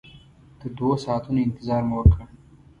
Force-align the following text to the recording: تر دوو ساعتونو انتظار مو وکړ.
تر 0.59 0.67
دوو 0.77 0.91
ساعتونو 1.05 1.39
انتظار 1.47 1.81
مو 1.87 1.95
وکړ. 1.99 2.19